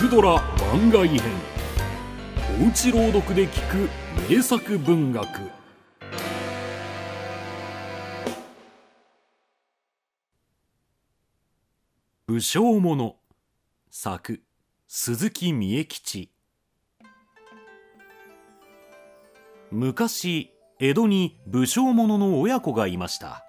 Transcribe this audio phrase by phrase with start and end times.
[0.00, 1.20] クドラ番外編。
[2.64, 3.90] おうち朗読で聞く
[4.30, 5.26] 名作文学。
[12.26, 13.14] 武将者
[13.90, 14.40] 作
[14.88, 16.30] 鈴木三重吉
[19.70, 23.44] 昔江戸に武将者の親子がいました。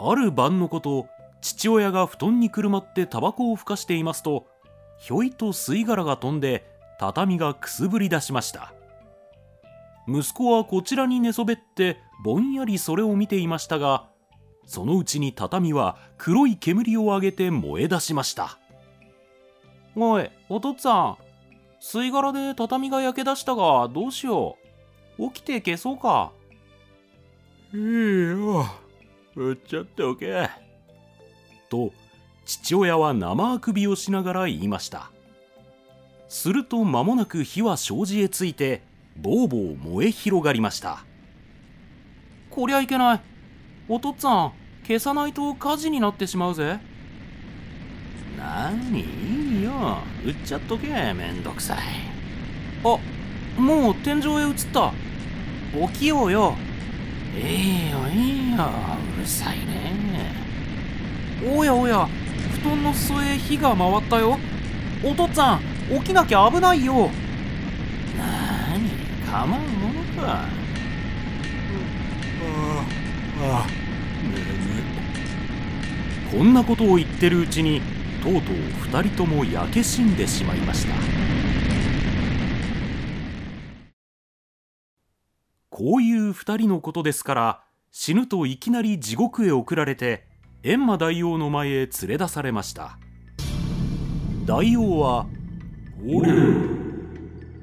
[0.00, 1.06] ある晩のこと
[1.40, 4.52] 父親が布団にくるまってタバコをふかしていますと
[5.06, 6.64] ひょいと吸い殻が飛んで
[6.98, 8.72] 畳がくすぶり出しました。
[10.08, 14.06] 息子はこちらに寝そべってぼんやりそれを見ていましたが
[14.64, 18.58] そのうちに畳は黒い煙を上げて燃え出しました
[19.96, 21.16] おいお父っつぁん
[21.80, 24.56] 吸い殻で畳が焼け出したがどうしよ
[25.18, 25.30] う？
[25.30, 26.32] 起きて消そうか？
[27.72, 28.66] いいよ
[29.36, 30.48] 売っちゃっておけ。
[31.70, 31.92] と
[32.44, 35.10] 父親は生あくびをしながら言いました。
[36.28, 38.82] すると間もなく火は障子へついて
[39.16, 41.04] ぼうぼう燃え広がりました。
[42.50, 43.20] こりゃいけない。
[43.88, 44.52] お父っつぁん
[44.86, 46.78] 消さないと火事になってしまうぜ。
[48.38, 49.98] 何いいよ。
[50.24, 50.88] 売っちゃっとけ。
[51.14, 51.78] めんどくさい。
[52.84, 52.98] あ
[53.60, 54.92] もう天井へ移った。
[55.92, 56.54] 起きようよ。
[57.34, 58.68] いいよいいよ。
[59.16, 60.34] うるさいね。
[61.56, 62.08] おやおや。
[62.64, 64.38] 布団の裾へ火が回ったよ。
[65.04, 67.10] お父っつぁん起きなきゃ危ないよ。
[68.16, 68.88] なに
[69.30, 70.22] 構うものか。
[70.22, 70.48] あ
[73.42, 73.66] あ。
[73.66, 73.66] あ
[76.34, 77.82] こんなことを言ってるうちに
[78.22, 80.94] とうとう二人とも焼け死んでしまいました。
[85.68, 87.60] こういう二人のことですから
[87.90, 90.32] 死ぬといきなり地獄へ送られて
[90.64, 92.98] 閻魔大王の前へ連れ出されました。
[94.46, 95.26] 大王は
[96.02, 96.34] 「おりゃ!」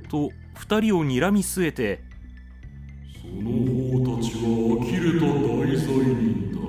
[0.07, 2.03] と二人を睨み据えて
[3.19, 3.49] 「その
[4.05, 4.43] 方たちは
[4.79, 5.81] 呆れた大罪
[6.13, 6.59] 人だ。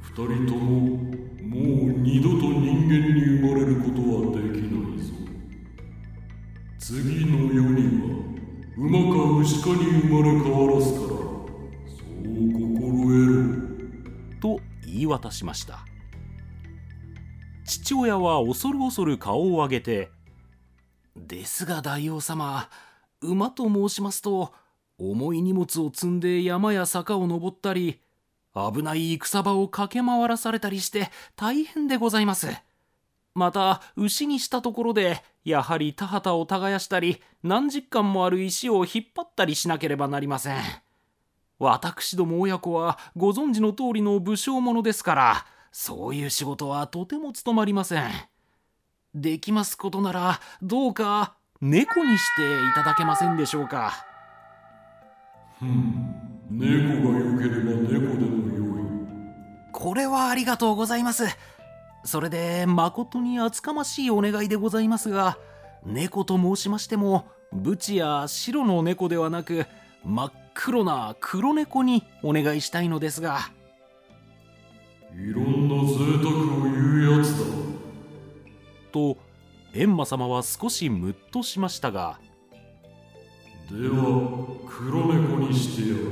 [0.00, 5.14] 二人とももう二度と人間に生まれることはできないぞ。
[6.80, 8.18] 次の世には
[8.76, 11.09] 馬か牛かに生まれ変わらすか。
[15.20, 15.84] 渡しました
[17.64, 20.10] 父親は恐る恐る顔を上げて
[21.16, 22.68] 「ですが大王様
[23.20, 24.52] 馬と申しますと
[24.98, 28.00] 重い荷物を積んで山や坂を登ったり
[28.54, 32.48] 危ない戦場を駆け回らされたりして大変でございます。
[33.32, 40.56] また牛にしたところでやはり田畑を耕したり何十貫もある石を引っ張ったりしなければなりません。
[41.60, 48.10] 私ども親子はご存知の通りの武将者ですからそういう仕事はとても務まりません。
[49.14, 53.92] できますことならどうか猫にしていただけませんでしょうか。
[55.60, 58.88] ふん猫が良ければ猫でもよい
[59.72, 61.24] これはありがとうございます
[62.02, 65.38] それで誠に厚かましいお願いでございますが
[65.84, 69.66] 猫と申しましてもブチや白の猫ではなく
[70.04, 73.50] 真っ黒な黒猫にお願いしたいのですが。
[75.12, 77.44] いろんな贅沢を言うやつだ。
[78.92, 79.16] と
[79.72, 82.18] 閻魔様は少しムッとしましたが。
[83.70, 86.06] では黒猫にしてやろう。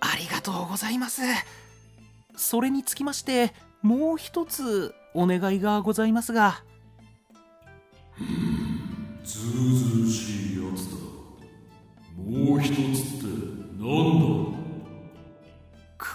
[0.00, 1.22] ありがとうございます。
[2.36, 3.52] それにつきまして
[3.82, 6.62] もう一つお願いがございますが。
[9.24, 11.07] ずうずうしいやつだ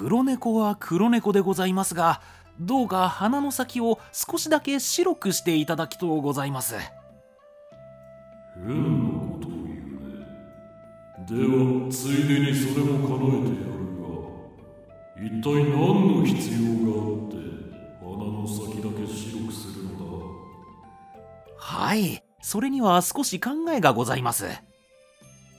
[0.03, 2.19] 黒猫は黒猫でございますが
[2.59, 6.75] どうか鼻の先を少しだけ白くしていただきとうございます。
[8.53, 10.27] 変なことを言うね。
[11.25, 14.09] ではついでにそれも叶えてやるが
[15.25, 16.59] 一体何の必要
[16.91, 17.37] があって
[18.03, 21.55] 鼻の先だけ白くするのだ？
[21.59, 22.21] はい。
[22.41, 24.47] それには少し考えがございます。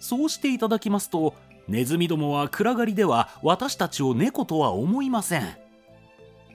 [0.00, 1.32] そうしていただきますと
[1.69, 5.56] ネズミどもは暗がりでは私たちを猫とは思いません。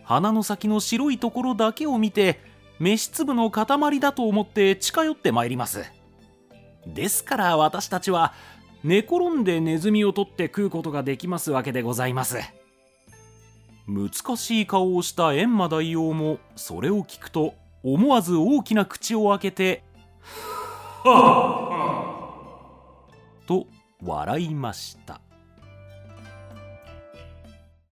[0.04, 2.40] 鼻の先の白いところだけを見て
[2.80, 5.84] 飯粒の塊だと思って近寄ってまいります。
[6.88, 8.34] ですから私たちは
[8.84, 12.38] 寝転んでネズミを取って食うことができますわけでございます。
[13.88, 19.84] 難しい顔をした閻魔大王もそれを聞くと思わず大きな口を開けて
[21.04, 21.70] 「は
[23.44, 23.66] っ!」と
[24.04, 25.29] 笑いました。